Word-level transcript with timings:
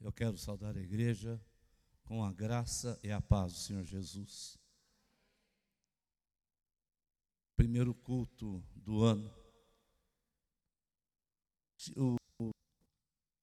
Eu 0.00 0.10
quero 0.10 0.38
saudar 0.38 0.74
a 0.76 0.80
igreja 0.80 1.38
com 2.04 2.24
a 2.24 2.32
graça 2.32 2.98
e 3.02 3.12
a 3.12 3.20
paz 3.20 3.52
do 3.52 3.58
Senhor 3.58 3.84
Jesus. 3.84 4.58
Primeiro 7.54 7.94
culto 7.94 8.64
do 8.74 9.02
ano. 9.04 9.30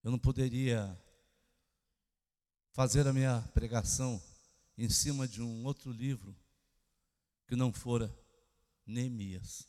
Eu 0.03 0.11
não 0.11 0.17
poderia 0.17 0.99
fazer 2.71 3.07
a 3.07 3.13
minha 3.13 3.41
pregação 3.53 4.19
em 4.75 4.89
cima 4.89 5.27
de 5.27 5.43
um 5.43 5.63
outro 5.63 5.91
livro 5.91 6.35
que 7.45 7.55
não 7.55 7.71
fora 7.71 8.11
Neemias. 8.83 9.67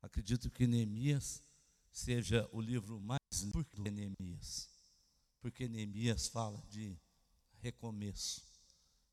Acredito 0.00 0.48
que 0.48 0.66
Neemias 0.66 1.42
seja 1.90 2.48
o 2.52 2.60
livro 2.60 3.00
mais 3.00 3.18
de 3.32 3.90
Neemias. 3.90 4.77
Porque 5.40 5.68
Neemias 5.68 6.28
fala 6.28 6.62
de 6.68 6.96
recomeço. 7.60 8.42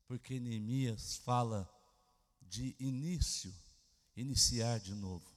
Porque 0.07 0.39
Neemias 0.39 1.17
fala 1.17 1.69
de 2.41 2.75
início, 2.79 3.53
iniciar 4.15 4.79
de 4.79 4.93
novo. 4.93 5.35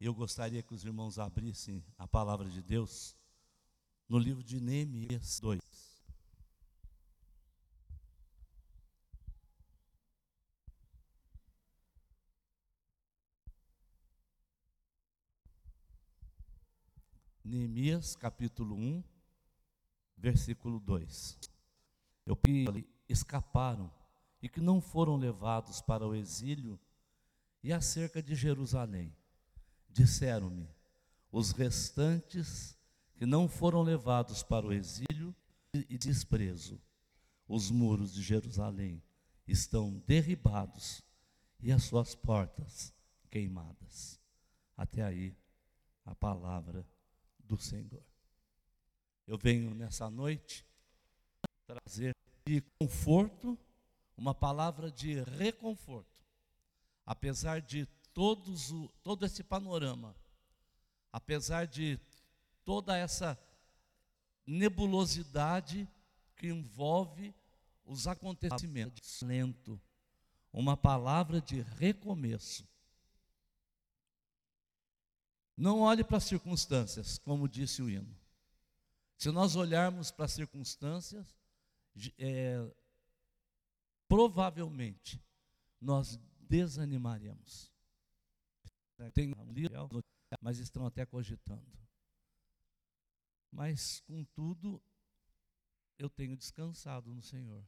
Eu 0.00 0.14
gostaria 0.14 0.62
que 0.62 0.74
os 0.74 0.84
irmãos 0.84 1.18
abrissem 1.18 1.84
a 1.98 2.08
palavra 2.08 2.48
de 2.48 2.62
Deus 2.62 3.14
no 4.08 4.18
livro 4.18 4.42
de 4.42 4.60
Neemias 4.60 5.38
2. 5.40 5.60
Neemias 17.44 18.14
capítulo 18.14 18.76
1, 18.76 19.02
versículo 20.20 20.78
2. 20.78 21.38
Eu 22.26 22.36
que 22.36 22.86
escaparam 23.08 23.90
e 24.42 24.48
que 24.48 24.60
não 24.60 24.80
foram 24.80 25.16
levados 25.16 25.80
para 25.80 26.06
o 26.06 26.14
exílio 26.14 26.78
e 27.62 27.72
acerca 27.72 28.22
de 28.22 28.34
Jerusalém. 28.34 29.14
Disseram-me, 29.88 30.68
os 31.32 31.52
restantes 31.52 32.76
que 33.16 33.26
não 33.26 33.48
foram 33.48 33.82
levados 33.82 34.42
para 34.42 34.66
o 34.66 34.72
exílio 34.72 35.34
e 35.74 35.96
desprezo, 35.98 36.80
os 37.48 37.70
muros 37.70 38.12
de 38.12 38.22
Jerusalém 38.22 39.02
estão 39.46 40.02
derribados 40.06 41.02
e 41.60 41.72
as 41.72 41.84
suas 41.84 42.14
portas 42.14 42.94
queimadas. 43.30 44.20
Até 44.76 45.02
aí 45.02 45.36
a 46.04 46.14
palavra 46.14 46.86
do 47.38 47.58
Senhor. 47.58 48.09
Eu 49.30 49.38
venho 49.38 49.72
nessa 49.76 50.10
noite 50.10 50.66
trazer 51.64 52.16
de 52.44 52.60
conforto, 52.80 53.56
uma 54.16 54.34
palavra 54.34 54.90
de 54.90 55.22
reconforto. 55.22 56.26
Apesar 57.06 57.60
de 57.60 57.86
todos 58.12 58.72
o, 58.72 58.88
todo 59.04 59.24
esse 59.24 59.44
panorama, 59.44 60.16
apesar 61.12 61.64
de 61.64 61.96
toda 62.64 62.96
essa 62.96 63.38
nebulosidade 64.44 65.88
que 66.34 66.48
envolve 66.48 67.32
os 67.86 68.08
acontecimentos, 68.08 69.22
lento, 69.22 69.80
uma 70.52 70.76
palavra 70.76 71.40
de 71.40 71.60
recomeço. 71.60 72.66
Não 75.56 75.82
olhe 75.82 76.02
para 76.02 76.16
as 76.16 76.24
circunstâncias, 76.24 77.16
como 77.18 77.48
disse 77.48 77.80
o 77.80 77.88
hino. 77.88 78.19
Se 79.20 79.30
nós 79.30 79.54
olharmos 79.54 80.10
para 80.10 80.24
as 80.24 80.32
circunstâncias, 80.32 81.38
é, 82.16 82.56
provavelmente 84.08 85.22
nós 85.78 86.18
desanimaremos. 86.38 87.70
Tem 89.12 89.30
livro, 89.52 90.02
mas 90.40 90.58
estão 90.58 90.86
até 90.86 91.04
cogitando. 91.04 91.70
Mas, 93.52 94.00
contudo, 94.06 94.82
eu 95.98 96.08
tenho 96.08 96.34
descansado 96.34 97.12
no 97.12 97.20
Senhor, 97.20 97.62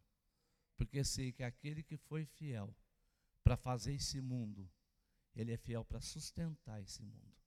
porque 0.74 1.04
sei 1.04 1.32
que 1.32 1.42
aquele 1.42 1.82
que 1.82 1.98
foi 1.98 2.24
fiel 2.24 2.74
para 3.44 3.58
fazer 3.58 3.92
esse 3.92 4.22
mundo, 4.22 4.66
ele 5.34 5.52
é 5.52 5.58
fiel 5.58 5.84
para 5.84 6.00
sustentar 6.00 6.80
esse 6.80 7.02
mundo. 7.02 7.41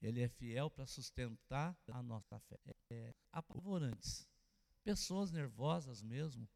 Ele 0.00 0.22
é 0.22 0.28
fiel 0.28 0.70
para 0.70 0.86
sustentar 0.86 1.76
a 1.88 2.02
nossa 2.02 2.38
fé. 2.40 2.58
É 2.88 3.14
apavorantes. 3.30 4.26
Pessoas 4.82 5.30
nervosas 5.30 6.02
mesmo, 6.02 6.48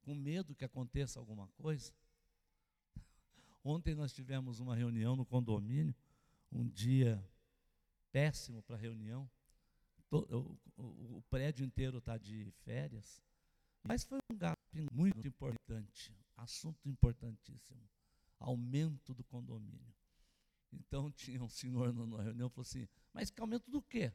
com 0.00 0.14
medo 0.14 0.54
que 0.54 0.64
aconteça 0.64 1.18
alguma 1.18 1.48
coisa. 1.48 1.92
Ontem 3.62 3.94
nós 3.94 4.12
tivemos 4.12 4.58
uma 4.58 4.74
reunião 4.74 5.14
no 5.14 5.26
condomínio, 5.26 5.94
um 6.50 6.66
dia 6.66 7.22
péssimo 8.10 8.62
para 8.62 8.76
reunião. 8.76 9.30
O, 10.10 11.22
prédio 11.28 11.66
inteiro 11.66 11.98
está 11.98 12.16
de 12.16 12.50
férias. 12.64 13.22
Mas 13.82 14.04
foi 14.04 14.18
um 14.32 14.36
gasto 14.36 14.58
muito 14.90 15.26
importante, 15.28 16.16
assunto 16.36 16.88
importantíssimo. 16.88 17.88
Aumento 18.38 19.12
do 19.12 19.22
condomínio. 19.24 19.94
Então 20.72 21.10
tinha 21.12 21.42
um 21.42 21.48
senhor 21.48 21.92
na 21.92 22.22
reunião 22.22 22.48
falou 22.48 22.62
assim: 22.62 22.88
Mas 23.12 23.30
que 23.30 23.40
aumento 23.40 23.70
do 23.70 23.82
quê? 23.82 24.12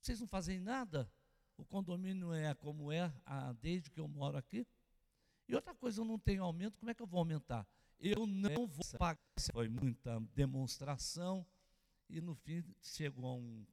Vocês 0.00 0.20
não 0.20 0.26
fazem 0.26 0.60
nada? 0.60 1.10
O 1.56 1.64
condomínio 1.64 2.32
é 2.32 2.54
como 2.54 2.90
é 2.90 3.12
desde 3.60 3.90
que 3.90 4.00
eu 4.00 4.08
moro 4.08 4.36
aqui. 4.36 4.66
E 5.48 5.54
outra 5.54 5.74
coisa, 5.74 6.00
eu 6.00 6.04
não 6.04 6.18
tenho 6.18 6.42
aumento, 6.42 6.78
como 6.78 6.90
é 6.90 6.94
que 6.94 7.02
eu 7.02 7.06
vou 7.06 7.18
aumentar? 7.18 7.66
Eu 8.00 8.26
não 8.26 8.66
vou 8.66 8.84
pagar. 8.98 9.20
Foi 9.52 9.68
muita 9.68 10.20
demonstração 10.34 11.46
e 12.08 12.20
no 12.20 12.34
fim 12.34 12.62
chegou 12.80 13.26
a 13.26 13.34
um, 13.34 13.66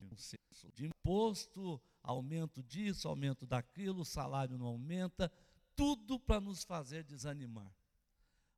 um 0.00 0.16
senso 0.16 0.72
de 0.74 0.86
imposto, 0.86 1.80
aumento 2.02 2.62
disso, 2.62 3.08
aumento 3.08 3.46
daquilo, 3.46 4.00
o 4.00 4.04
salário 4.04 4.58
não 4.58 4.66
aumenta, 4.66 5.30
tudo 5.76 6.18
para 6.18 6.40
nos 6.40 6.64
fazer 6.64 7.04
desanimar. 7.04 7.72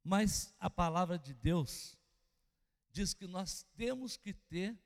Mas 0.03 0.55
a 0.59 0.71
palavra 0.71 1.19
de 1.19 1.35
Deus 1.35 1.99
diz 2.91 3.15
que 3.15 3.27
nós 3.27 3.65
temos 3.77 4.17
que 4.17 4.33
ter 4.33 4.79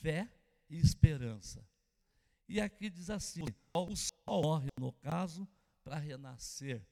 fé 0.00 0.30
e 0.68 0.76
esperança. 0.76 1.66
E 2.48 2.60
aqui 2.60 2.90
diz 2.90 3.10
assim: 3.10 3.44
o 3.74 3.96
sol 3.96 4.42
morre, 4.42 4.68
no 4.78 4.92
caso, 4.92 5.48
para 5.84 5.96
renascer 5.98 6.84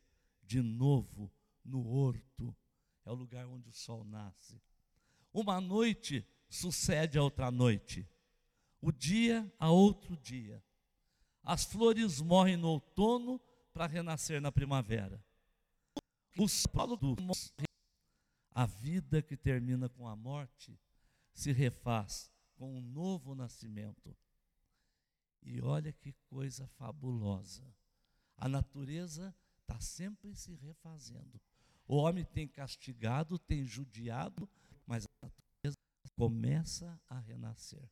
de 0.43 0.63
novo 0.63 1.33
no 1.65 1.87
horto. 1.87 2.55
É 3.05 3.11
o 3.11 3.15
lugar 3.15 3.47
onde 3.47 3.69
o 3.69 3.73
sol 3.73 4.05
nasce. 4.05 4.61
Uma 5.33 5.61
noite 5.61 6.27
sucede 6.49 7.19
a 7.19 7.23
outra 7.23 7.51
noite, 7.51 8.09
o 8.81 8.91
dia 8.91 9.51
a 9.59 9.71
outro 9.71 10.17
dia. 10.17 10.63
As 11.43 11.65
flores 11.65 12.21
morrem 12.21 12.57
no 12.57 12.69
outono 12.69 13.41
para 13.73 13.87
renascer 13.87 14.41
na 14.41 14.53
primavera. 14.53 15.23
O 16.37 16.49
solo 16.49 16.97
do 16.97 17.17
a 18.59 18.67
vida 18.67 19.23
que 19.23 19.37
termina 19.37 19.89
com 19.89 20.09
a 20.09 20.17
morte 20.17 20.77
se 21.33 21.53
refaz 21.53 22.29
com 22.57 22.77
um 22.77 22.81
novo 22.81 23.33
nascimento. 23.33 24.17
E 25.41 25.61
olha 25.61 25.93
que 25.93 26.13
coisa 26.29 26.67
fabulosa. 26.67 27.63
A 28.37 28.49
natureza 28.49 29.33
está 29.61 29.79
sempre 29.79 30.35
se 30.35 30.57
refazendo. 30.57 31.41
O 31.87 31.99
homem 31.99 32.25
tem 32.25 32.49
castigado, 32.49 33.39
tem 33.39 33.65
judiado, 33.65 34.51
mas 34.85 35.05
a 35.05 35.27
natureza 35.27 35.79
começa 36.17 37.01
a 37.09 37.21
renascer. 37.21 37.89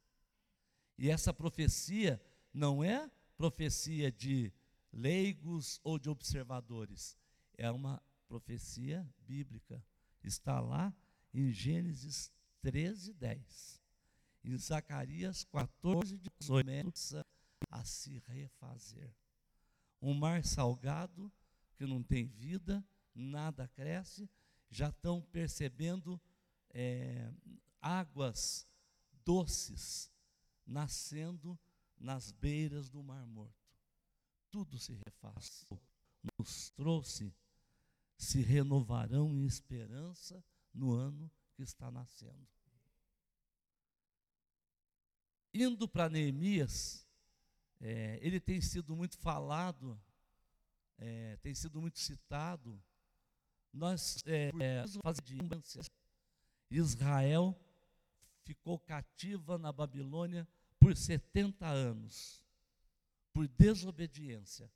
E 0.99 1.09
essa 1.09 1.33
profecia 1.33 2.21
não 2.53 2.83
é 2.83 3.09
profecia 3.37 4.11
de 4.11 4.53
leigos 4.93 5.79
ou 5.85 5.97
de 5.97 6.11
observadores, 6.11 7.17
é 7.57 7.71
uma 7.71 8.03
profecia 8.27 9.09
bíblica 9.21 9.81
está 10.29 10.61
lá 10.61 10.95
em 11.33 11.51
Gênesis 11.53 12.33
13, 12.61 13.13
10. 13.15 13.83
Em 14.45 14.57
Zacarias 14.57 15.45
14, 15.45 16.19
18, 16.41 16.67
começa 16.67 17.27
a 17.71 17.85
se 17.85 18.23
refazer. 18.27 19.15
Um 20.01 20.15
mar 20.15 20.45
salgado, 20.45 21.33
que 21.77 21.85
não 21.85 22.03
tem 22.03 22.27
vida, 22.27 22.85
nada 23.15 23.69
cresce, 23.69 24.29
já 24.71 24.89
estão 24.89 25.23
percebendo 25.23 26.21
é, 26.71 27.31
águas 27.81 28.67
doces 29.25 30.13
nascendo 30.67 31.59
nas 31.99 32.31
beiras 32.31 32.91
do 32.91 33.03
Mar 33.03 33.27
Morto. 33.27 33.55
Tudo 34.51 34.79
se 34.79 34.95
refaz. 35.07 35.67
Nos 36.39 36.71
trouxe 36.71 37.33
se 38.17 38.41
renovarão 38.41 39.35
em 39.35 39.45
esperança 39.45 40.43
no 40.73 40.93
ano 40.93 41.31
que 41.55 41.63
está 41.63 41.91
nascendo. 41.91 42.47
Indo 45.53 45.89
para 45.89 46.09
Neemias, 46.09 47.07
é, 47.81 48.19
ele 48.23 48.39
tem 48.39 48.61
sido 48.61 48.95
muito 48.95 49.19
falado, 49.19 49.99
é, 50.99 51.37
tem 51.39 51.55
sido 51.55 51.81
muito 51.81 51.99
citado. 51.99 52.83
Nós 53.73 54.23
é, 54.27 54.51
fazer 55.03 55.23
de 55.23 56.79
Israel 56.79 57.59
ficou 58.45 58.79
cativa 58.79 59.59
na 59.59 59.73
Babilônia 59.73 60.47
por 60.79 60.97
70 60.97 61.67
anos, 61.67 62.45
por 63.33 63.47
desobediência. 63.49 64.71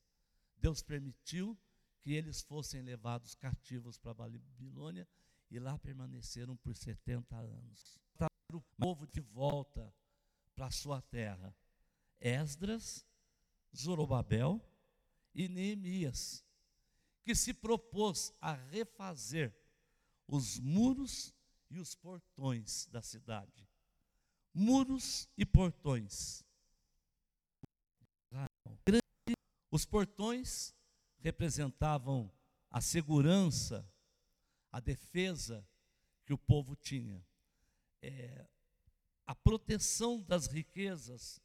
Deus 0.57 0.83
permitiu 0.83 1.59
que 2.01 2.13
eles 2.13 2.43
fossem 2.43 2.83
levados 2.83 3.35
cativos 3.35 3.99
para 3.99 4.15
Babilônia 4.15 5.07
e 5.51 5.59
lá 5.59 5.79
permaneceram 5.79 6.57
por 6.57 6.77
70 6.77 7.37
anos. 7.37 7.99
O 8.53 8.61
povo 8.79 9.07
de 9.07 9.21
volta 9.21 9.95
para 10.55 10.71
sua 10.71 11.01
terra. 11.03 11.55
Esdras, 12.21 13.07
Zorobabel 13.75 14.61
e 15.35 15.49
Neemias, 15.49 16.45
que 17.25 17.35
se 17.35 17.55
propôs 17.55 18.33
a 18.41 18.53
refazer 18.53 19.55
os 20.27 20.59
muros 20.59 21.33
e 21.71 21.79
os 21.79 21.95
portões 21.95 22.87
da 22.87 23.01
cidade. 23.01 23.69
Muros 24.53 25.29
e 25.37 25.47
portões. 25.47 26.45
Os 29.71 29.87
portões 29.87 30.75
representavam 31.21 32.31
a 32.71 32.81
segurança, 32.81 33.89
a 34.71 34.81
defesa 34.81 35.67
que 36.25 36.33
o 36.33 36.39
povo 36.39 36.77
tinha. 36.77 37.25
É, 38.03 38.47
a 39.27 39.35
proteção 39.35 40.23
das 40.23 40.47
riquezas, 40.47 41.41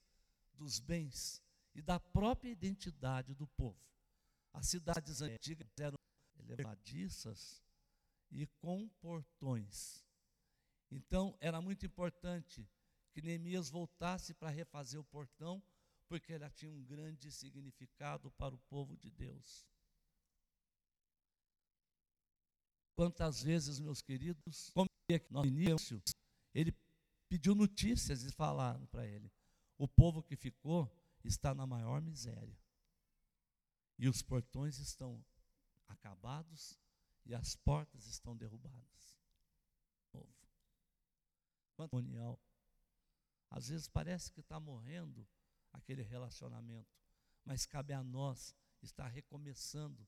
dos 0.54 0.80
bens 0.80 1.42
e 1.74 1.82
da 1.82 2.00
própria 2.00 2.50
identidade 2.50 3.34
do 3.36 3.48
povo. 3.48 3.80
As 4.54 4.68
cidades 4.68 5.22
antigas 5.22 5.68
eram 5.80 5.98
elevadiças 6.40 7.62
e 8.32 8.48
com 8.48 8.88
portões. 9.02 10.04
Então, 10.90 11.36
era 11.40 11.62
muito 11.62 11.86
importante 11.86 12.68
que 13.12 13.22
Neemias 13.22 13.70
voltasse 13.70 14.34
para 14.34 14.50
refazer 14.50 15.00
o 15.00 15.04
portão, 15.04 15.62
porque 16.08 16.34
ela 16.34 16.50
tinha 16.50 16.72
um 16.72 16.84
grande 16.84 17.32
significado 17.32 18.32
para 18.32 18.54
o 18.54 18.60
povo 18.60 18.96
de 18.98 19.10
Deus. 19.10 19.68
Quantas 22.96 23.44
vezes, 23.44 23.80
meus 23.80 24.02
queridos, 24.02 24.72
como 24.74 24.90
no 25.30 25.46
início, 25.46 26.02
ele 26.54 26.74
pediu 27.28 27.54
notícias 27.54 28.24
e 28.24 28.32
falaram 28.32 28.86
para 28.88 29.06
ele: 29.06 29.32
o 29.78 29.88
povo 29.88 30.24
que 30.24 30.36
ficou 30.36 30.90
está 31.24 31.54
na 31.54 31.66
maior 31.66 32.02
miséria. 32.02 32.58
E 33.98 34.08
os 34.08 34.22
portões 34.22 34.80
estão 34.80 35.24
acabados 35.88 36.80
e 37.26 37.34
as 37.34 37.56
portas 37.56 38.08
estão 38.08 38.36
derrubadas. 38.36 39.18
Novo. 40.14 40.34
Matrimonial. 41.78 42.40
Às 43.50 43.70
vezes 43.70 43.88
parece 43.88 44.32
que 44.32 44.42
está 44.42 44.60
morrendo 44.60 45.28
aquele 45.76 46.04
relacionamento, 46.04 46.90
mas 47.44 47.66
cabe 47.66 47.94
a 47.94 48.04
nós 48.04 48.56
estar 48.82 49.08
recomeçando, 49.08 50.08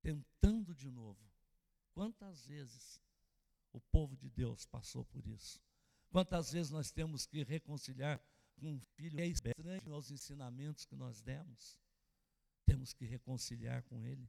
tentando 0.00 0.74
de 0.74 0.90
novo. 0.90 1.20
Quantas 1.92 2.46
vezes 2.46 3.00
o 3.72 3.80
povo 3.80 4.16
de 4.16 4.28
Deus 4.30 4.66
passou 4.66 5.04
por 5.04 5.26
isso? 5.26 5.60
Quantas 6.10 6.52
vezes 6.52 6.70
nós 6.70 6.90
temos 6.90 7.26
que 7.26 7.42
reconciliar 7.42 8.20
com 8.56 8.74
um 8.74 8.80
filho 8.80 9.16
que 9.16 9.22
é 9.22 9.26
estranho 9.26 9.94
aos 9.94 10.10
ensinamentos 10.10 10.84
que 10.84 10.94
nós 10.94 11.20
demos? 11.20 11.78
Temos 12.64 12.92
que 12.92 13.04
reconciliar 13.04 13.82
com 13.84 14.02
ele. 14.02 14.28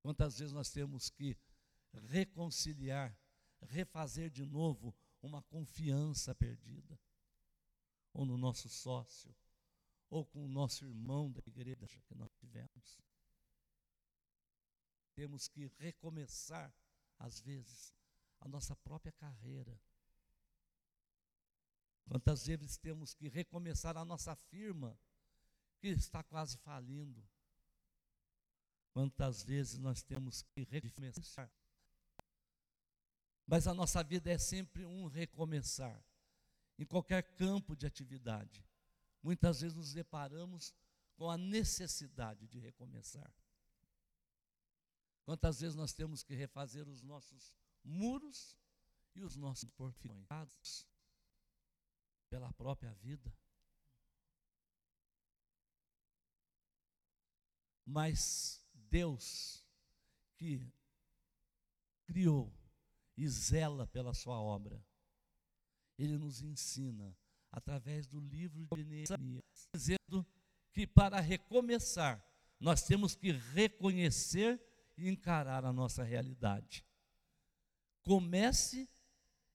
Quantas 0.00 0.38
vezes 0.38 0.52
nós 0.52 0.70
temos 0.70 1.08
que 1.10 1.36
reconciliar, 2.08 3.16
refazer 3.60 4.30
de 4.30 4.44
novo 4.44 4.94
uma 5.20 5.42
confiança 5.42 6.34
perdida? 6.34 6.98
Ou 8.12 8.26
no 8.26 8.36
nosso 8.36 8.68
sócio, 8.68 9.34
ou 10.10 10.26
com 10.26 10.44
o 10.44 10.48
nosso 10.48 10.84
irmão 10.84 11.30
da 11.30 11.40
igreja 11.46 12.00
que 12.02 12.14
nós 12.14 12.30
tivemos. 12.34 13.00
Temos 15.14 15.48
que 15.48 15.66
recomeçar, 15.78 16.74
às 17.18 17.40
vezes, 17.40 17.94
a 18.40 18.48
nossa 18.48 18.76
própria 18.76 19.12
carreira. 19.12 19.80
Quantas 22.04 22.46
vezes 22.46 22.76
temos 22.76 23.14
que 23.14 23.28
recomeçar 23.28 23.96
a 23.96 24.04
nossa 24.04 24.34
firma, 24.36 24.98
que 25.80 25.88
está 25.88 26.22
quase 26.22 26.58
falindo. 26.58 27.26
Quantas 28.92 29.42
vezes 29.42 29.78
nós 29.78 30.02
temos 30.02 30.42
que 30.42 30.62
recomeçar. 30.64 31.50
Mas 33.46 33.66
a 33.66 33.74
nossa 33.74 34.02
vida 34.02 34.30
é 34.30 34.38
sempre 34.38 34.84
um 34.84 35.06
recomeçar, 35.06 36.04
em 36.78 36.84
qualquer 36.84 37.22
campo 37.36 37.76
de 37.76 37.86
atividade. 37.86 38.64
Muitas 39.22 39.60
vezes 39.60 39.76
nos 39.76 39.92
deparamos 39.92 40.74
com 41.14 41.30
a 41.30 41.38
necessidade 41.38 42.46
de 42.48 42.58
recomeçar. 42.58 43.32
Quantas 45.24 45.60
vezes 45.60 45.76
nós 45.76 45.92
temos 45.92 46.22
que 46.22 46.34
refazer 46.34 46.88
os 46.88 47.02
nossos 47.02 47.54
muros 47.84 48.56
e 49.14 49.22
os 49.22 49.36
nossos 49.36 49.70
portões 49.70 50.26
pela 52.28 52.52
própria 52.54 52.92
vida. 52.94 53.32
Mas 57.84 58.64
Deus 58.72 59.62
que 60.36 60.66
criou 62.04 62.52
e 63.16 63.28
zela 63.28 63.86
pela 63.86 64.14
sua 64.14 64.40
obra, 64.40 64.82
Ele 66.02 66.18
nos 66.18 66.42
ensina 66.42 67.16
através 67.52 68.08
do 68.08 68.18
livro 68.18 68.66
de 68.74 68.84
Neemias, 68.84 69.68
dizendo 69.72 70.26
que 70.72 70.84
para 70.84 71.20
recomeçar, 71.20 72.20
nós 72.58 72.82
temos 72.82 73.14
que 73.14 73.30
reconhecer 73.30 74.60
e 74.96 75.08
encarar 75.08 75.64
a 75.64 75.72
nossa 75.72 76.02
realidade. 76.02 76.84
Comece 78.02 78.88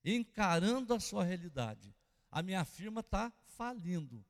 encarando 0.02 0.94
a 0.94 1.00
sua 1.00 1.22
realidade. 1.22 1.94
A 2.30 2.42
minha 2.42 2.64
firma 2.64 3.00
está 3.00 3.30
falindo. 3.48 4.24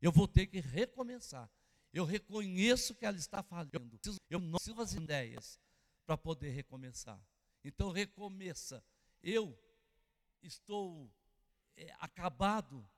Eu 0.00 0.10
vou 0.10 0.26
ter 0.26 0.46
que 0.46 0.60
recomeçar. 0.60 1.50
Eu 1.92 2.06
reconheço 2.06 2.94
que 2.94 3.04
ela 3.04 3.18
está 3.18 3.42
falindo. 3.42 4.00
Eu 4.30 4.40
não 4.40 4.52
preciso 4.52 4.80
as 4.80 4.94
ideias 4.94 5.60
para 6.06 6.16
poder 6.16 6.48
recomeçar. 6.50 7.20
Então 7.62 7.90
recomeça. 7.90 8.82
Eu 9.22 9.54
estou 10.42 11.12
é, 11.76 11.92
acabado 11.98 12.88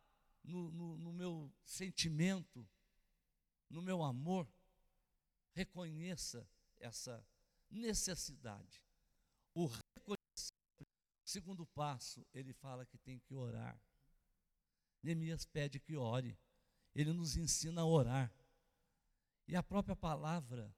no, 0.43 0.71
no, 0.71 0.99
no 0.99 1.12
meu 1.12 1.52
sentimento, 1.64 2.69
no 3.69 3.83
meu 3.83 4.02
amor. 4.02 4.49
Reconheça 5.52 6.49
essa 6.78 7.25
necessidade. 7.71 8.83
O 9.54 9.69
Segundo 11.25 11.64
passo, 11.66 12.25
ele 12.35 12.52
fala 12.52 12.85
que 12.85 12.99
tem 12.99 13.19
que 13.19 13.35
orar. 13.35 13.81
Neemias 15.02 15.47
pede 15.47 15.81
que 15.81 15.97
ore. 15.97 16.38
Ele 16.95 17.12
nos 17.12 17.37
ensina 17.37 17.81
a 17.81 17.87
orar. 17.87 18.33
E 19.49 19.57
a 19.57 19.62
própria 19.62 19.97
palavra 19.97 20.73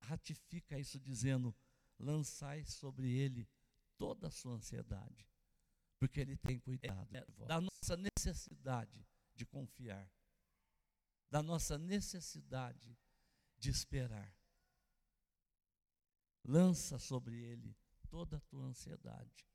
ratifica 0.00 0.78
isso 0.78 0.98
dizendo: 0.98 1.54
lançai 1.98 2.64
sobre 2.64 3.10
ele 3.10 3.46
toda 3.98 4.28
a 4.28 4.30
sua 4.30 4.54
ansiedade, 4.54 5.28
porque 6.04 6.20
ele 6.20 6.36
tem 6.36 6.60
cuidado 6.60 7.08
da 7.46 7.62
nossa 7.62 7.96
necessidade 7.96 9.08
de 9.34 9.46
confiar, 9.46 10.12
da 11.30 11.42
nossa 11.42 11.78
necessidade 11.78 12.94
de 13.56 13.70
esperar. 13.70 14.36
Lança 16.44 16.98
sobre 16.98 17.42
ele 17.42 17.74
toda 18.10 18.36
a 18.36 18.40
tua 18.40 18.66
ansiedade. 18.66 19.48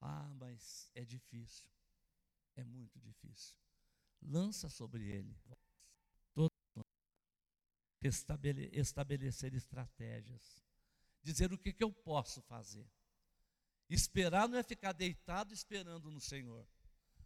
Ah, 0.00 0.32
mas 0.32 0.90
é 0.94 1.04
difícil. 1.04 1.70
É 2.56 2.64
muito 2.64 2.98
difícil. 2.98 3.54
Lança 4.22 4.70
sobre 4.70 5.10
ele 5.10 5.38
todo 6.32 6.50
estabele, 8.02 8.70
estabelecer 8.72 9.52
estratégias. 9.52 10.64
Dizer 11.22 11.52
o 11.52 11.58
que, 11.58 11.70
que 11.70 11.84
eu 11.84 11.92
posso 11.92 12.40
fazer. 12.40 12.90
Esperar 13.90 14.48
não 14.48 14.56
é 14.56 14.62
ficar 14.62 14.92
deitado 14.92 15.52
esperando 15.52 16.10
no 16.10 16.20
Senhor. 16.20 16.64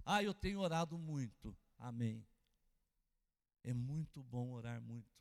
Ah, 0.04 0.22
eu 0.22 0.32
tenho 0.32 0.60
orado 0.60 0.98
muito. 0.98 1.54
Amém. 1.78 2.26
É 3.62 3.74
muito 3.74 4.22
bom 4.22 4.52
orar 4.52 4.80
muito. 4.80 5.12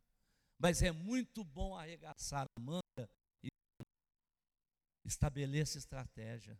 Mas 0.57 0.81
é 0.81 0.91
muito 0.91 1.43
bom 1.43 1.75
arregaçar 1.75 2.45
a 2.45 2.59
manga 2.59 2.83
Estabeleça 5.05 5.77
estratégia, 5.77 6.57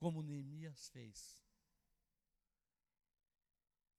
como 0.00 0.22
Neemias 0.22 0.88
fez. 0.88 1.40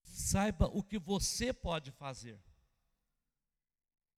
Saiba 0.04 0.68
o 0.68 0.84
que 0.84 1.00
você 1.00 1.54
pode 1.54 1.92
fazer. 1.92 2.38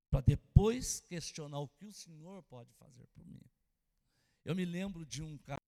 Para 0.10 0.22
depois 0.22 1.01
questionar 1.01 1.60
o 1.60 1.67
que 1.67 1.86
o 1.86 1.93
Senhor 1.93 2.41
pode 2.43 2.74
fazer 2.74 3.05
por 3.07 3.24
mim. 3.25 3.43
Eu 4.43 4.55
me 4.55 4.65
lembro 4.65 5.05
de 5.05 5.22
um 5.22 5.38
cara 5.38 5.67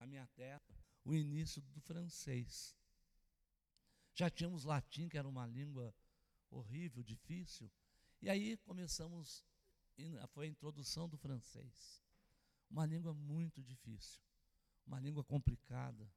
na 0.00 0.06
minha 0.06 0.26
terra, 0.28 0.62
o 1.04 1.14
início 1.14 1.60
do 1.60 1.80
francês. 1.82 2.74
Já 4.14 4.30
tínhamos 4.30 4.64
latim, 4.64 5.08
que 5.08 5.18
era 5.18 5.28
uma 5.28 5.46
língua 5.46 5.94
horrível, 6.50 7.02
difícil. 7.02 7.70
E 8.20 8.28
aí 8.28 8.56
começamos, 8.58 9.44
foi 10.30 10.46
a 10.46 10.48
introdução 10.48 11.08
do 11.08 11.18
francês. 11.18 12.02
Uma 12.68 12.86
língua 12.86 13.12
muito 13.12 13.62
difícil, 13.62 14.22
uma 14.86 14.98
língua 14.98 15.22
complicada, 15.22 16.10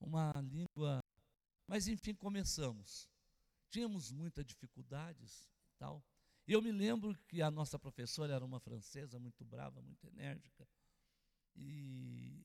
uma 0.00 0.32
língua. 0.42 1.00
Mas 1.66 1.88
enfim, 1.88 2.14
começamos. 2.14 3.08
Tínhamos 3.70 4.10
muitas 4.10 4.44
dificuldades 4.44 5.46
e 5.46 5.78
tal. 5.78 6.04
Eu 6.46 6.62
me 6.62 6.72
lembro 6.72 7.14
que 7.26 7.42
a 7.42 7.50
nossa 7.50 7.78
professora 7.78 8.34
era 8.34 8.44
uma 8.44 8.58
francesa 8.58 9.18
muito 9.18 9.44
brava, 9.44 9.82
muito 9.82 10.06
enérgica. 10.06 10.66
E 11.54 12.42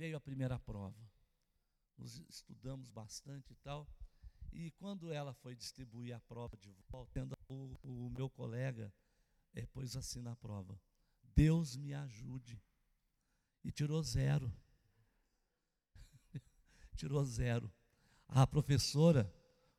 veio 0.00 0.16
a 0.16 0.20
primeira 0.20 0.58
prova. 0.58 0.98
Estudamos 2.30 2.88
bastante 2.88 3.52
e 3.52 3.56
tal. 3.56 3.86
E 4.50 4.70
quando 4.70 5.12
ela 5.12 5.34
foi 5.34 5.54
distribuir 5.54 6.16
a 6.16 6.20
prova 6.20 6.56
de 6.56 6.72
volta, 6.88 7.28
o, 7.46 7.76
o 7.82 8.08
meu 8.08 8.30
colega 8.30 8.90
é, 9.52 9.66
pôs 9.66 9.96
assim 9.96 10.22
na 10.22 10.34
prova: 10.34 10.80
Deus 11.36 11.76
me 11.76 11.92
ajude. 11.92 12.58
E 13.62 13.70
tirou 13.70 14.02
zero. 14.02 14.50
tirou 16.96 17.22
zero. 17.22 17.70
A 18.26 18.46
professora, 18.46 19.30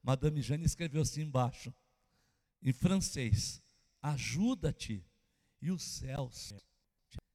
Madame 0.04 0.40
Jane, 0.44 0.66
escreveu 0.66 1.02
assim 1.02 1.22
embaixo, 1.22 1.74
em 2.62 2.72
francês: 2.72 3.60
Ajuda-te, 4.00 5.04
e 5.60 5.72
os 5.72 5.82
céus 5.82 6.54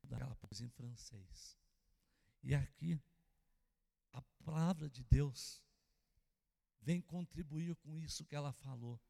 ela 0.08 0.36
pôs 0.36 0.60
em 0.60 0.68
francês. 0.68 1.65
E 2.46 2.54
aqui, 2.54 2.96
a 4.12 4.22
palavra 4.44 4.88
de 4.88 5.02
Deus 5.02 5.60
vem 6.80 7.02
contribuir 7.02 7.74
com 7.74 7.98
isso 7.98 8.24
que 8.24 8.36
ela 8.36 8.52
falou. 8.52 9.00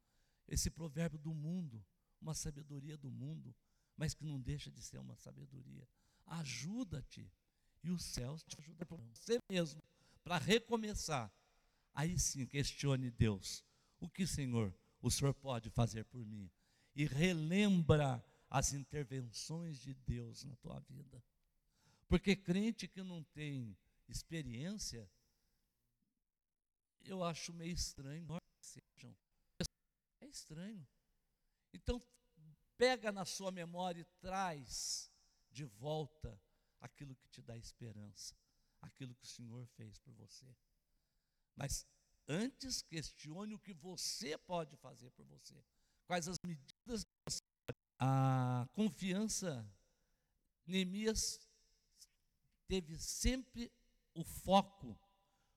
Esse 0.47 0.71
provérbio 0.71 1.19
do 1.19 1.35
mundo, 1.35 1.85
uma 2.19 2.33
sabedoria 2.33 2.97
do 2.97 3.11
mundo, 3.11 3.55
mas 3.95 4.15
que 4.15 4.25
não 4.25 4.41
deixa 4.41 4.71
de 4.71 4.81
ser 4.81 4.97
uma 4.97 5.15
sabedoria. 5.15 5.87
Ajuda-te, 6.25 7.31
e 7.83 7.91
os 7.91 8.03
céus 8.03 8.41
te 8.41 8.59
ajudam 8.59 8.97
você 9.05 9.39
mesmo, 9.47 9.83
para 10.23 10.39
recomeçar. 10.39 11.31
Aí 11.93 12.17
sim, 12.17 12.43
questione 12.47 13.11
Deus: 13.11 13.63
o 13.99 14.09
que, 14.09 14.25
Senhor, 14.25 14.73
o 14.99 15.11
Senhor 15.11 15.35
pode 15.35 15.69
fazer 15.69 16.05
por 16.05 16.25
mim? 16.25 16.49
E 16.95 17.05
relembra 17.05 18.25
as 18.49 18.73
intervenções 18.73 19.79
de 19.79 19.93
Deus 19.93 20.43
na 20.43 20.55
tua 20.55 20.79
vida. 20.79 21.23
Porque 22.07 22.35
crente 22.35 22.87
que 22.87 23.03
não 23.03 23.23
tem 23.23 23.77
experiência, 24.07 25.09
eu 27.03 27.23
acho 27.23 27.53
meio 27.53 27.73
estranho. 27.73 28.25
É 30.21 30.25
estranho. 30.27 30.87
Então, 31.73 32.01
pega 32.77 33.11
na 33.11 33.25
sua 33.25 33.51
memória 33.51 34.01
e 34.01 34.05
traz 34.21 35.11
de 35.51 35.65
volta 35.65 36.39
aquilo 36.79 37.15
que 37.15 37.27
te 37.27 37.41
dá 37.41 37.57
esperança, 37.57 38.35
aquilo 38.81 39.15
que 39.15 39.23
o 39.23 39.27
Senhor 39.27 39.65
fez 39.67 39.97
por 39.97 40.13
você. 40.13 40.55
Mas 41.55 41.85
antes 42.27 42.81
questione 42.81 43.55
o 43.55 43.59
que 43.59 43.73
você 43.73 44.37
pode 44.37 44.75
fazer 44.77 45.09
por 45.11 45.25
você. 45.25 45.61
Quais 46.05 46.27
as 46.27 46.37
medidas 46.45 47.03
que 47.03 47.11
você 47.25 47.41
a 47.99 48.67
confiança, 48.73 49.67
Neemias 50.65 51.46
teve 52.67 52.97
sempre 52.97 53.71
o 54.13 54.23
foco 54.23 54.99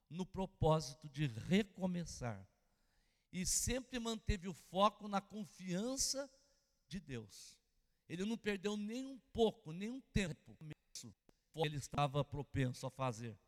no 0.08 0.26
propósito 0.26 1.08
de 1.08 1.26
recomeçar. 1.26 2.46
E 3.32 3.46
sempre 3.46 3.98
manteve 3.98 4.48
o 4.48 4.54
foco 4.54 5.06
na 5.06 5.20
confiança 5.20 6.28
de 6.88 6.98
Deus. 6.98 7.56
Ele 8.08 8.24
não 8.24 8.36
perdeu 8.36 8.76
nem 8.76 9.06
um 9.06 9.18
pouco, 9.32 9.72
nem 9.72 9.88
um 9.88 10.00
tempo. 10.00 10.56
Ele 11.54 11.76
estava 11.76 12.24
propenso 12.24 12.86
a 12.86 12.90
fazer. 12.90 13.38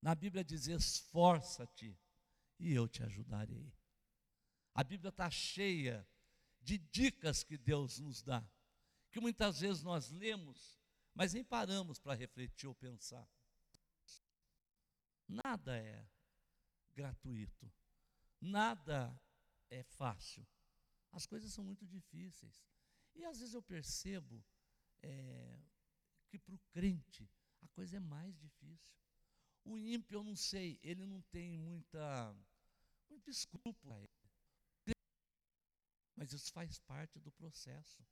Na 0.00 0.16
Bíblia 0.16 0.42
diz: 0.42 0.66
esforça-te 0.66 1.96
e 2.58 2.72
eu 2.72 2.88
te 2.88 3.04
ajudarei. 3.04 3.72
A 4.74 4.82
Bíblia 4.82 5.10
está 5.10 5.30
cheia 5.30 6.06
de 6.60 6.78
dicas 6.78 7.44
que 7.44 7.56
Deus 7.56 7.98
nos 7.98 8.22
dá, 8.22 8.44
que 9.10 9.20
muitas 9.20 9.60
vezes 9.60 9.82
nós 9.82 10.10
lemos, 10.10 10.81
mas 11.14 11.32
nem 11.32 11.44
paramos 11.44 11.98
para 11.98 12.14
refletir 12.14 12.66
ou 12.66 12.74
pensar. 12.74 13.28
Nada 15.28 15.76
é 15.78 16.06
gratuito, 16.94 17.72
nada 18.40 19.18
é 19.70 19.82
fácil. 19.82 20.46
As 21.10 21.26
coisas 21.26 21.52
são 21.52 21.64
muito 21.64 21.86
difíceis. 21.86 22.64
E 23.14 23.24
às 23.24 23.38
vezes 23.38 23.54
eu 23.54 23.62
percebo 23.62 24.44
é, 25.02 25.58
que 26.28 26.38
para 26.38 26.54
o 26.54 26.60
crente 26.70 27.30
a 27.62 27.68
coisa 27.68 27.96
é 27.96 28.00
mais 28.00 28.38
difícil. 28.38 28.96
O 29.64 29.78
ímpio, 29.78 30.16
eu 30.16 30.24
não 30.24 30.34
sei, 30.34 30.78
ele 30.82 31.06
não 31.06 31.20
tem 31.22 31.58
muita, 31.58 32.34
muito 33.08 33.30
escrúpulo 33.30 34.08
mas 36.22 36.32
isso 36.32 36.52
faz 36.52 36.78
parte 36.78 37.18
do 37.18 37.32
processo. 37.32 38.06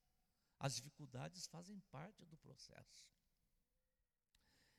As 0.61 0.75
dificuldades 0.75 1.47
fazem 1.47 1.81
parte 1.91 2.23
do 2.27 2.37
processo. 2.37 3.09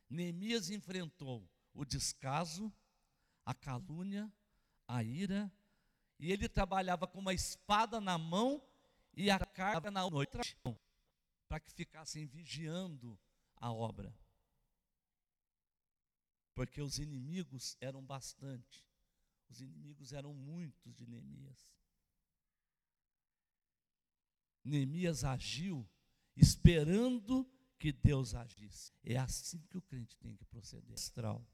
Neemias 0.08 0.70
enfrentou 0.70 1.50
o 1.74 1.84
descaso, 1.84 2.72
a 3.44 3.56
calúnia, 3.56 4.32
a 4.88 5.04
ira, 5.04 5.52
e 6.20 6.32
ele 6.32 6.48
trabalhava 6.48 7.08
com 7.08 7.18
uma 7.18 7.34
espada 7.34 8.00
na 8.00 8.16
mão 8.16 8.64
e 9.12 9.32
a 9.32 9.40
carga 9.40 9.90
na 9.90 10.06
outra 10.06 10.44
para 11.48 11.60
que 11.60 11.74
ficassem 11.74 12.28
vigiando 12.28 13.20
a 13.56 13.74
obra. 13.74 14.16
Porque 16.54 16.80
os 16.80 17.00
inimigos 17.00 17.76
eram 17.82 18.06
bastante, 18.06 18.86
os 19.50 19.62
inimigos 19.62 20.14
eram 20.14 20.32
muitos 20.32 20.94
de 20.96 21.08
Neemias. 21.08 21.74
Neemias 24.64 25.24
agiu 25.24 25.88
esperando 26.36 27.50
que 27.80 27.92
Deus 27.92 28.36
agisse. 28.36 28.94
É 29.04 29.18
assim 29.18 29.60
que 29.68 29.78
o 29.78 29.82
crente 29.82 30.18
tem 30.18 30.36
que 30.36 30.46
proceder. 30.46 30.94
Astral. 30.94 31.46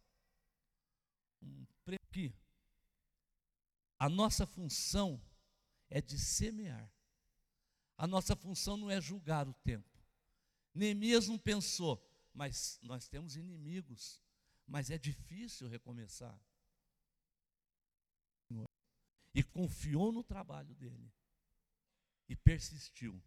Um 1.42 1.66
que 2.12 2.34
a 4.00 4.10
nossa 4.10 4.46
função 4.46 5.22
é 5.90 6.02
de 6.02 6.18
semear. 6.18 6.92
A 7.98 8.06
nossa 8.06 8.36
função 8.36 8.78
não 8.78 8.90
é 8.90 9.00
julgar 9.02 9.48
o 9.48 9.54
tempo. 9.54 9.98
Neemias 10.74 11.28
não 11.28 11.38
pensou, 11.38 12.04
mas 12.34 12.80
nós 12.84 13.08
temos 13.08 13.36
inimigos, 13.36 14.22
mas 14.68 14.92
é 14.92 14.98
difícil 14.98 15.68
recomeçar. 15.68 16.40
E 19.34 19.44
confiou 19.44 20.12
no 20.12 20.24
trabalho 20.24 20.74
dele 20.76 21.12
e 22.28 22.36
persistiu. 22.36 23.22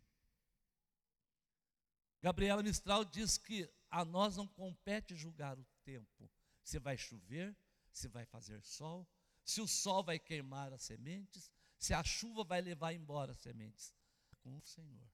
Gabriela 2.23 2.62
Mistral 2.62 3.04
diz 3.04 3.38
que 3.38 3.69
a 3.90 4.04
nós 4.04 4.37
não 4.37 4.47
compete 4.47 5.16
julgar 5.16 5.59
o 5.59 5.66
tempo. 5.83 6.30
Se 6.62 6.78
vai 6.78 6.97
chover, 6.97 7.57
se 7.92 8.09
vai 8.09 8.26
fazer 8.26 8.62
sol, 8.62 9.09
se 9.45 9.61
o 9.61 9.66
sol 9.66 10.04
vai 10.04 10.19
queimar 10.19 10.73
as 10.73 10.83
sementes, 10.83 11.50
se 11.78 11.95
a 11.95 12.04
chuva 12.04 12.45
vai 12.45 12.61
levar 12.61 12.92
embora 12.92 13.33
as 13.33 13.38
sementes. 13.38 13.95
Com 14.42 14.57
o 14.57 14.62
Senhor. 14.62 15.11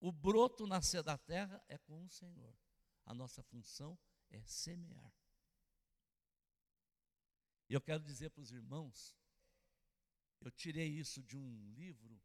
O 0.00 0.12
broto 0.12 0.66
nascer 0.66 1.02
da 1.02 1.16
terra 1.16 1.62
é 1.68 1.78
com 1.78 2.04
o 2.04 2.08
Senhor. 2.08 2.54
A 3.06 3.14
nossa 3.14 3.42
função 3.42 3.98
é 4.30 4.42
semear. 4.44 5.12
E 7.68 7.74
eu 7.74 7.80
quero 7.80 8.02
dizer 8.02 8.30
para 8.30 8.42
os 8.42 8.52
irmãos 8.52 9.16
eu 10.40 10.50
tirei 10.50 10.88
isso 10.88 11.22
de 11.22 11.36
um 11.36 11.72
livro 11.74 12.20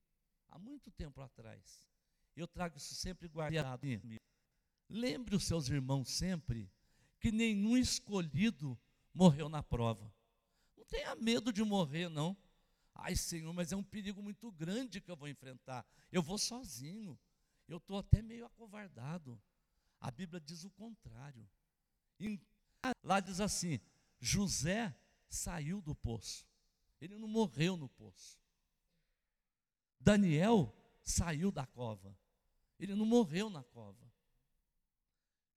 há 0.50 0.60
muito 0.60 0.92
tempo 0.92 1.22
atrás. 1.22 1.88
Eu 2.36 2.48
trago 2.48 2.78
isso 2.78 2.96
sempre 2.96 3.28
guardado. 3.28 3.86
Lembre 4.90 5.36
os 5.36 5.46
seus 5.46 5.70
irmãos 5.70 6.10
sempre 6.10 6.72
que 7.20 7.32
nenhum 7.32 7.78
escolhido 7.78 8.78
morreu 9.14 9.48
na 9.48 9.64
prova. 9.64 10.14
Não 10.76 10.86
tenha 10.86 11.16
medo 11.16 11.54
de 11.54 11.64
morrer, 11.64 12.10
não. 12.10 12.36
Ai, 12.94 13.16
Senhor, 13.16 13.52
mas 13.54 13.72
é 13.72 13.76
um 13.76 13.84
perigo 13.84 14.22
muito 14.22 14.52
grande 14.52 15.02
que 15.02 15.10
eu 15.10 15.16
vou 15.16 15.28
enfrentar. 15.28 15.86
Eu 16.12 16.22
vou 16.22 16.38
sozinho. 16.38 17.20
Eu 17.68 17.78
estou 17.78 17.98
até 17.98 18.22
meio 18.22 18.46
acovardado. 18.46 19.42
A 20.00 20.12
Bíblia 20.12 20.40
diz 20.40 20.64
o 20.64 20.70
contrário. 20.72 21.50
Lá 23.02 23.20
diz 23.20 23.40
assim: 23.40 23.80
José 24.20 24.96
saiu 25.30 25.82
do 25.82 25.96
poço. 25.96 26.46
Ele 27.04 27.18
não 27.18 27.28
morreu 27.28 27.76
no 27.76 27.90
poço. 27.90 28.42
Daniel 30.00 30.74
saiu 31.04 31.52
da 31.52 31.68
cova. 31.68 32.18
Ele 32.80 32.96
não 32.96 33.06
morreu 33.06 33.50
na 33.50 33.62
cova. 33.62 34.10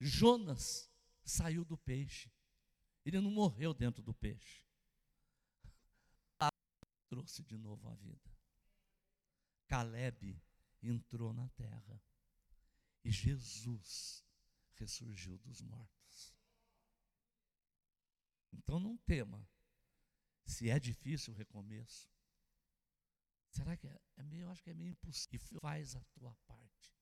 Jonas 0.01 0.91
saiu 1.25 1.65
do 1.65 1.79
peixe. 1.79 2.33
Ele 3.05 3.21
não 3.21 3.31
morreu 3.31 3.73
dentro 3.73 4.03
do 4.03 4.13
peixe. 4.13 4.67
A 6.41 6.51
trouxe 7.09 7.45
de 7.45 7.57
novo 7.57 7.89
a 7.89 7.95
vida. 7.95 8.37
Caleb 9.69 10.43
entrou 10.83 11.33
na 11.33 11.49
terra. 11.51 12.03
E 13.05 13.11
Jesus 13.13 14.27
ressurgiu 14.75 15.39
dos 15.39 15.63
mortos. 15.63 16.35
Então 18.53 18.81
não 18.81 18.97
tema. 18.97 19.49
Se 20.47 20.71
é 20.71 20.79
difícil 20.79 21.35
o 21.35 21.37
recomeço, 21.37 22.09
será 23.51 23.77
que 23.77 23.87
é, 23.87 24.01
é 24.17 24.23
meio, 24.23 24.43
eu 24.43 24.51
acho 24.51 24.63
que 24.63 24.71
é 24.71 24.75
meio 24.75 24.91
impossível. 24.91 25.61
Faz 25.61 25.97
a 25.97 26.05
tua 26.15 26.35
parte. 26.47 26.95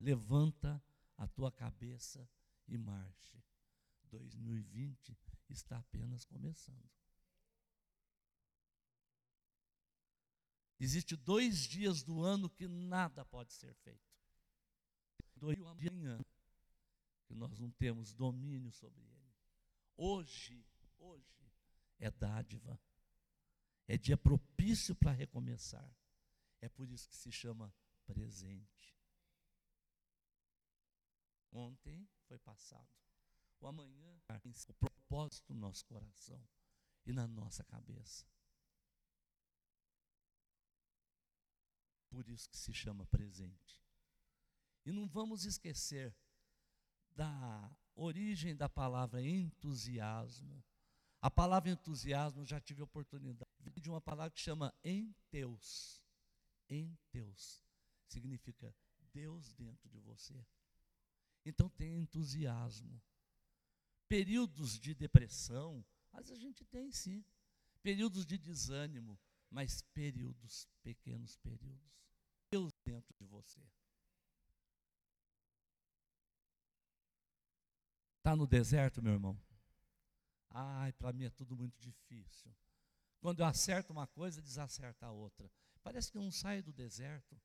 Levanta 0.00 0.82
a 1.16 1.28
tua 1.28 1.52
cabeça 1.52 2.28
e 2.66 2.78
marche. 2.78 3.42
2020 4.04 5.16
está 5.50 5.78
apenas 5.78 6.24
começando. 6.24 6.90
Existe 10.80 11.16
dois 11.16 11.66
dias 11.66 12.02
do 12.02 12.22
ano 12.22 12.48
que 12.48 12.68
nada 12.68 13.24
pode 13.24 13.52
ser 13.52 13.74
feito. 13.74 14.08
Dois 15.34 15.60
amanhã 15.60 16.20
que 17.26 17.34
nós 17.34 17.58
não 17.58 17.70
temos 17.72 18.14
domínio 18.14 18.72
sobre 18.72 19.02
ele. 19.02 19.34
Hoje, 19.96 20.64
hoje 20.98 21.50
é 21.98 22.10
dádiva. 22.10 22.80
É 23.86 23.96
dia 23.96 24.16
propício 24.16 24.94
para 24.94 25.12
recomeçar. 25.12 25.90
É 26.60 26.68
por 26.68 26.90
isso 26.90 27.08
que 27.08 27.16
se 27.16 27.32
chama 27.32 27.74
presente. 28.04 28.96
Ontem 31.50 32.06
foi 32.26 32.38
passado. 32.38 32.88
O 33.60 33.66
amanhã 33.66 34.20
o 34.68 34.74
propósito 34.74 35.54
no 35.54 35.60
nosso 35.60 35.84
coração 35.86 36.46
e 37.04 37.12
na 37.12 37.26
nossa 37.26 37.64
cabeça. 37.64 38.26
Por 42.10 42.28
isso 42.28 42.48
que 42.48 42.56
se 42.56 42.72
chama 42.72 43.06
presente. 43.06 43.82
E 44.84 44.92
não 44.92 45.06
vamos 45.08 45.44
esquecer 45.44 46.14
da 47.10 47.76
origem 47.94 48.54
da 48.54 48.68
palavra 48.68 49.20
entusiasmo. 49.20 50.64
A 51.20 51.30
palavra 51.30 51.70
entusiasmo, 51.70 52.44
já 52.44 52.60
tive 52.60 52.82
oportunidade 52.82 53.50
de 53.76 53.90
uma 53.90 54.00
palavra 54.00 54.30
que 54.30 54.40
chama 54.40 54.72
enteus. 54.84 56.00
Enteus 56.68 57.64
significa 58.06 58.74
Deus 59.12 59.52
dentro 59.54 59.88
de 59.88 59.98
você. 59.98 60.46
Então 61.44 61.68
tem 61.68 61.98
entusiasmo. 61.98 63.00
Períodos 64.06 64.78
de 64.78 64.94
depressão, 64.94 65.84
mas 66.12 66.30
a 66.30 66.36
gente 66.36 66.64
tem 66.64 66.92
sim. 66.92 67.24
Períodos 67.82 68.24
de 68.24 68.38
desânimo, 68.38 69.18
mas 69.50 69.82
períodos, 69.92 70.68
pequenos 70.82 71.36
períodos. 71.36 71.98
Deus 72.50 72.72
dentro 72.84 73.14
de 73.14 73.24
você. 73.26 73.60
Está 78.18 78.36
no 78.36 78.46
deserto, 78.46 79.02
meu 79.02 79.14
irmão? 79.14 79.47
Ai, 80.50 80.92
para 80.92 81.12
mim 81.12 81.24
é 81.24 81.30
tudo 81.30 81.56
muito 81.56 81.78
difícil. 81.78 82.54
Quando 83.20 83.40
eu 83.40 83.46
acerto 83.46 83.92
uma 83.92 84.06
coisa, 84.06 84.40
desacerta 84.40 85.06
a 85.06 85.12
outra. 85.12 85.50
Parece 85.82 86.10
que 86.10 86.18
não 86.18 86.30
sai 86.30 86.62
do 86.62 86.72
deserto. 86.72 87.40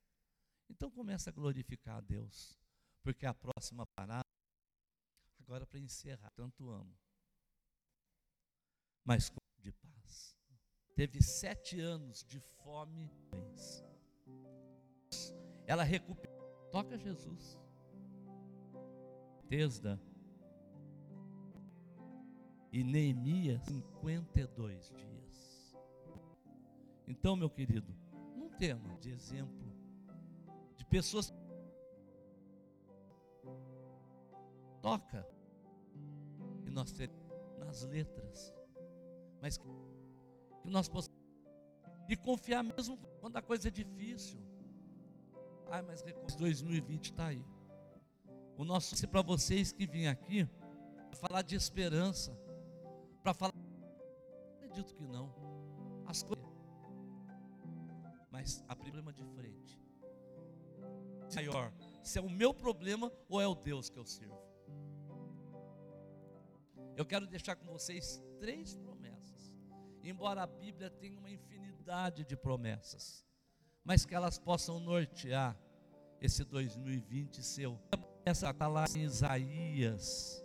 Então 0.68 0.90
começa 0.90 1.30
a 1.30 1.32
glorificar 1.32 1.98
a 1.98 2.00
Deus. 2.00 2.58
Porque 3.02 3.26
a 3.26 3.34
próxima 3.34 3.86
parada, 3.86 4.24
agora 5.38 5.66
para 5.66 5.78
encerrar, 5.78 6.30
tanto 6.30 6.70
amo. 6.70 6.96
Mas 9.04 9.30
de 9.58 9.72
paz. 9.72 10.36
Teve 10.94 11.22
sete 11.22 11.80
anos 11.80 12.24
de 12.24 12.40
fome. 12.40 13.10
Ela 15.66 15.82
recuperou. 15.82 16.68
Toca 16.70 16.96
Jesus. 16.96 17.58
Tesda. 19.48 20.00
E 22.74 22.82
Neemias, 22.82 23.62
52 23.66 24.90
dias. 24.90 25.78
Então, 27.06 27.36
meu 27.36 27.48
querido, 27.48 27.94
não 28.36 28.50
tema 28.50 28.96
de 28.96 29.12
exemplo 29.12 29.72
de 30.76 30.84
pessoas 30.84 31.32
toca. 34.82 35.24
E 36.66 36.70
nós 36.70 36.90
teremos 36.90 37.22
nas 37.60 37.84
letras. 37.84 38.52
Mas 39.40 39.56
que 39.56 39.68
nós 40.64 40.88
possamos. 40.88 41.16
E 42.08 42.16
confiar 42.16 42.64
mesmo 42.64 42.98
quando 43.20 43.36
a 43.36 43.42
coisa 43.42 43.68
é 43.68 43.70
difícil. 43.70 44.40
Ai, 45.70 45.80
mas 45.82 46.02
2020 46.34 47.04
está 47.04 47.26
aí. 47.28 47.44
O 48.58 48.64
nosso 48.64 48.96
para 49.06 49.22
vocês 49.22 49.70
que 49.70 49.86
vêm 49.86 50.08
aqui 50.08 50.48
falar 51.14 51.42
de 51.42 51.54
esperança, 51.54 52.36
para 53.24 53.32
falar. 53.32 53.54
Acredito 54.56 54.94
que 54.94 55.06
não. 55.06 55.34
As 56.06 56.22
coisas. 56.22 56.44
Mas 58.30 58.62
a 58.68 58.76
problema 58.76 59.12
de 59.12 59.24
frente. 59.24 59.80
Maior, 61.34 61.72
se 62.02 62.18
é 62.18 62.22
o 62.22 62.28
meu 62.28 62.52
problema 62.52 63.10
ou 63.28 63.40
é 63.40 63.46
o 63.46 63.54
Deus 63.54 63.88
que 63.88 63.98
eu 63.98 64.04
sirvo. 64.04 64.38
Eu 66.94 67.06
quero 67.06 67.26
deixar 67.26 67.56
com 67.56 67.66
vocês 67.66 68.22
três 68.38 68.76
promessas. 68.76 69.52
Embora 70.02 70.42
a 70.42 70.46
Bíblia 70.46 70.90
tenha 70.90 71.18
uma 71.18 71.30
infinidade 71.30 72.24
de 72.24 72.36
promessas, 72.36 73.24
mas 73.82 74.04
que 74.04 74.14
elas 74.14 74.38
possam 74.38 74.78
nortear 74.78 75.58
esse 76.20 76.44
2020 76.44 77.42
seu. 77.42 77.80
Essa 78.24 78.50
está 78.50 78.68
lá 78.68 78.84
em 78.94 79.02
Isaías 79.02 80.44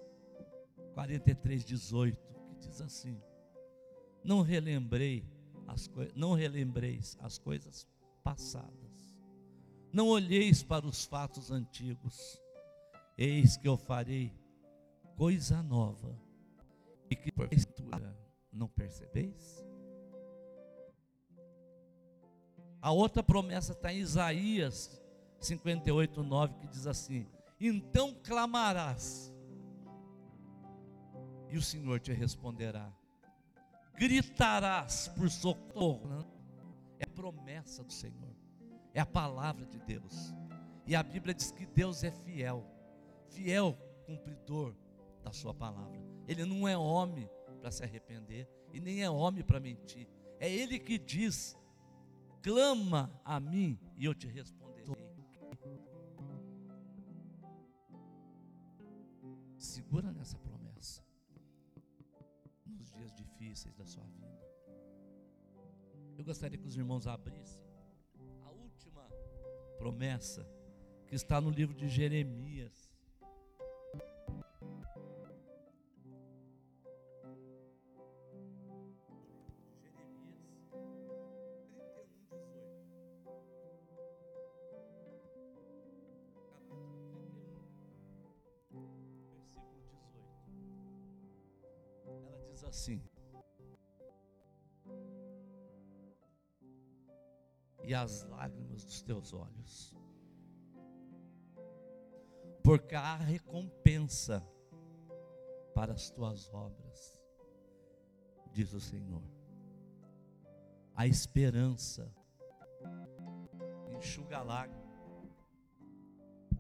43, 0.94 1.64
18, 1.64 2.28
que 2.28 2.29
diz 2.60 2.82
assim: 2.82 3.22
Não 4.24 4.42
relembrei 4.42 5.26
as 5.68 5.90
não 6.16 6.34
relembreis 6.34 7.18
as 7.22 7.38
coisas 7.38 7.88
passadas. 8.24 9.18
Não 9.92 10.08
olheis 10.08 10.64
para 10.64 10.86
os 10.86 11.06
fatos 11.06 11.52
antigos. 11.52 12.40
Eis 13.18 13.58
que 13.58 13.68
eu 13.68 13.78
farei 13.78 14.34
coisa 15.18 15.62
nova 15.62 16.18
e 17.10 17.16
que 17.16 17.32
porventura 17.32 18.18
não 18.52 18.68
percebeis? 18.68 19.64
A 22.82 22.92
outra 22.92 23.22
promessa 23.22 23.74
está 23.74 23.92
em 23.92 23.98
Isaías 23.98 25.02
58, 25.40 26.24
9, 26.24 26.54
que 26.56 26.68
diz 26.68 26.88
assim: 26.88 27.28
Então 27.60 28.14
clamarás, 28.24 29.34
e 31.50 31.58
o 31.58 31.62
Senhor 31.62 32.00
te 32.00 32.12
responderá, 32.12 32.92
gritarás 33.96 35.08
por 35.10 35.30
socorro. 35.30 36.26
É 37.00 37.06
promessa 37.06 37.84
do 37.84 37.94
Senhor, 37.94 38.36
é 38.94 39.00
a 39.00 39.06
palavra 39.06 39.66
de 39.66 39.80
Deus, 39.80 40.34
e 40.86 40.96
a 40.96 41.02
Bíblia 41.02 41.34
diz 41.34 41.52
que 41.52 41.66
Deus 41.66 42.04
é 42.04 42.12
fiel, 42.12 42.66
fiel 43.30 43.78
cumpridor 44.06 44.76
da 45.24 45.32
Sua 45.32 45.54
palavra. 45.54 46.00
Ele 46.28 46.46
não 46.46 46.68
é 46.68 46.78
homem 46.78 47.30
para 47.62 47.72
se 47.72 47.84
arrepender 47.84 48.48
e 48.74 48.80
nem 48.80 49.04
é 49.04 49.10
homem 49.10 49.44
para 49.44 49.60
mentir. 49.60 50.08
É 50.40 50.50
Ele 50.50 50.80
que 50.80 50.98
diz: 50.98 51.58
clama 52.42 53.12
a 53.24 53.40
mim 53.40 53.80
e 53.98 54.06
eu 54.06 54.14
te 54.14 54.28
responderei. 54.28 54.59
Gostaria 66.30 66.60
que 66.60 66.68
os 66.68 66.78
irmãos 66.78 67.08
abrissem 67.08 67.60
a 68.46 68.52
última 68.52 69.02
promessa 69.80 70.48
que 71.08 71.16
está 71.16 71.42
no 71.42 71.50
livro 71.50 71.76
de 71.76 71.88
Jeremias. 71.88 72.88
assim: 92.68 93.02
E 97.84 97.94
as 97.94 98.24
lágrimas 98.24 98.84
dos 98.84 99.02
teus 99.02 99.34
olhos, 99.34 99.96
porque 102.64 102.94
há 102.94 103.16
recompensa 103.16 104.46
para 105.74 105.94
as 105.94 106.10
tuas 106.10 106.54
obras, 106.54 107.20
diz 108.52 108.74
o 108.74 108.80
Senhor. 108.80 109.24
A 110.96 111.08
esperança 111.08 112.14
enxuga 113.90 114.42
lágrima, 114.42 114.94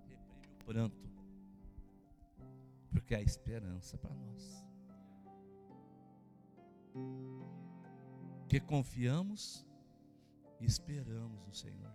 reprime 0.08 0.48
o 0.48 0.64
pranto, 0.66 1.12
porque 2.90 3.14
há 3.14 3.22
esperança 3.22 3.98
para 3.98 4.16
nós. 4.16 4.66
Que 8.48 8.60
confiamos 8.60 9.69
e 10.60 10.66
esperamos 10.66 11.46
no 11.46 11.54
Senhor. 11.54 11.94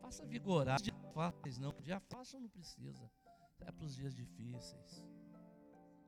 Faça 0.00 0.24
vigorar, 0.26 0.80
dia 0.80 0.94
fácil, 1.12 1.62
não, 1.62 1.74
dia 1.82 2.00
fácil 2.00 2.40
não 2.40 2.48
precisa, 2.48 3.10
é 3.60 3.72
para 3.72 3.84
os 3.84 3.94
dias 3.94 4.14
difíceis. 4.14 5.04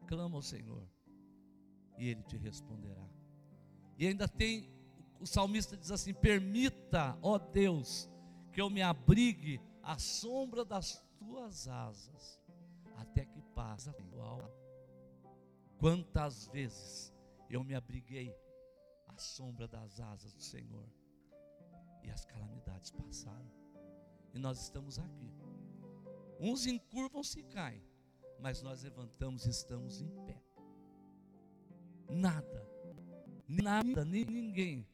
Clama 0.06 0.36
ao 0.36 0.42
Senhor 0.42 0.88
e 1.98 2.08
Ele 2.08 2.22
te 2.22 2.36
responderá. 2.36 3.06
E 3.98 4.06
ainda 4.06 4.28
tem, 4.28 4.70
o 5.20 5.26
salmista 5.26 5.76
diz 5.76 5.90
assim: 5.90 6.14
Permita, 6.14 7.18
ó 7.20 7.38
Deus, 7.38 8.08
que 8.52 8.60
eu 8.60 8.70
me 8.70 8.80
abrigue 8.80 9.60
à 9.82 9.98
sombra 9.98 10.64
das 10.64 11.04
tuas 11.18 11.66
asas, 11.66 12.40
até 12.96 13.24
que 13.26 13.42
passe 13.54 13.90
a 13.90 13.92
tua 13.92 14.08
Quantas 15.78 16.48
vezes 16.48 17.14
eu 17.48 17.62
me 17.62 17.74
abriguei 17.74 18.34
sombra 19.18 19.66
das 19.66 20.00
asas 20.00 20.32
do 20.32 20.42
Senhor 20.42 20.88
e 22.02 22.10
as 22.10 22.24
calamidades 22.24 22.90
passaram, 22.90 23.50
e 24.32 24.38
nós 24.38 24.60
estamos 24.60 24.98
aqui. 24.98 25.32
Uns 26.40 26.66
encurvam-se 26.66 27.40
e 27.40 27.42
caem, 27.42 27.82
mas 28.40 28.62
nós 28.62 28.82
levantamos 28.82 29.46
e 29.46 29.50
estamos 29.50 30.00
em 30.00 30.08
pé. 30.24 30.42
Nada, 32.08 32.66
nada, 33.46 34.04
nem 34.04 34.24
ninguém 34.24 34.86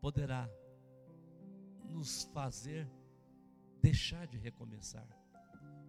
poderá 0.00 0.48
nos 1.84 2.24
fazer 2.24 2.90
deixar 3.80 4.26
de 4.26 4.38
recomeçar, 4.38 5.06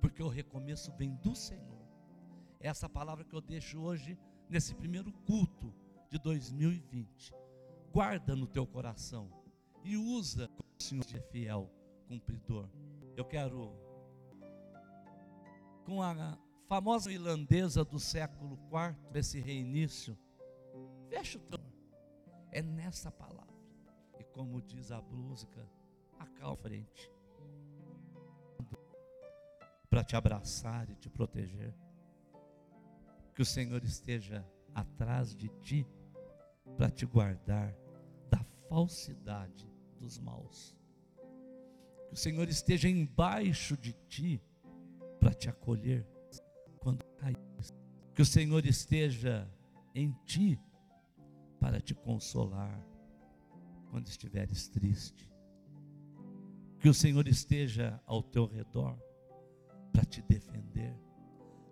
porque 0.02 0.22
o 0.22 0.28
recomeço 0.28 0.92
vem 0.94 1.16
do 1.16 1.36
Senhor. 1.36 1.82
Essa 2.60 2.88
palavra 2.90 3.24
que 3.24 3.36
eu 3.36 3.42
deixo 3.42 3.80
hoje 3.80 4.18
nesse 4.50 4.76
primeiro 4.76 5.12
culto 5.26 5.74
de 6.10 6.20
2020. 6.20 7.43
Guarda 7.94 8.36
no 8.36 8.48
teu 8.48 8.66
coração 8.66 9.30
e 9.84 9.96
usa 9.96 10.48
como 10.48 10.70
o 10.80 10.84
Senhor 10.84 11.06
é 11.14 11.22
fiel, 11.22 11.70
cumpridor. 12.08 12.68
Eu 13.16 13.24
quero 13.24 13.72
com 15.86 16.02
a 16.02 16.40
famosa 16.68 17.12
irlandesa 17.12 17.86
do 17.86 18.00
século 18.00 18.58
IV, 18.72 19.12
desse 19.12 19.40
reinício, 19.40 20.18
fecha 21.08 21.38
o 21.38 21.42
teu. 21.42 21.60
É 22.52 22.64
nessa 22.64 23.12
palavra. 23.12 23.54
E 24.20 24.24
como 24.24 24.60
diz 24.60 24.92
a 24.92 25.00
música, 25.00 25.70
a 26.18 26.56
frente. 26.56 27.12
Para 29.88 30.04
te 30.04 30.16
abraçar 30.16 30.90
e 30.90 30.96
te 30.96 31.10
proteger. 31.10 31.76
Que 33.36 33.44
o 33.44 33.46
Senhor 33.46 33.84
esteja 33.84 34.44
atrás 34.74 35.36
de 35.36 35.48
ti 35.62 35.88
para 36.78 36.90
te 36.90 37.06
guardar 37.06 37.72
da 37.72 37.83
falsidade 38.74 39.72
dos 40.00 40.18
maus. 40.18 40.76
Que 42.08 42.16
o 42.16 42.18
Senhor 42.18 42.50
esteja 42.50 42.90
embaixo 42.90 43.78
de 43.78 43.94
ti 44.10 44.42
para 45.20 45.32
te 45.32 45.48
acolher 45.48 46.08
quando 46.80 47.06
cair. 47.18 47.38
Que 48.16 48.22
o 48.24 48.26
Senhor 48.26 48.66
esteja 48.66 49.48
em 49.94 50.12
ti 50.26 50.60
para 51.60 51.80
te 51.80 51.94
consolar 51.94 52.84
quando 53.92 54.08
estiveres 54.08 54.68
triste. 54.68 55.32
Que 56.80 56.90
o 56.90 56.94
Senhor 56.96 57.28
esteja 57.28 58.02
ao 58.08 58.24
teu 58.24 58.48
redor 58.48 59.00
para 59.92 60.04
te 60.04 60.20
defender 60.24 61.00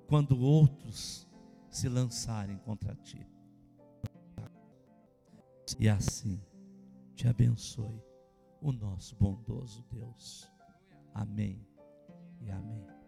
quando 0.08 0.40
outros 0.40 1.28
se 1.68 1.90
lançarem 1.90 2.58
contra 2.60 2.94
ti. 2.96 3.28
E 5.80 5.90
assim 5.90 6.40
te 7.22 7.28
abençoe 7.28 8.04
o 8.62 8.72
nosso 8.72 9.16
bondoso 9.16 9.86
Deus. 9.92 10.52
Amém 11.14 11.64
e 12.40 12.50
amém. 12.50 13.01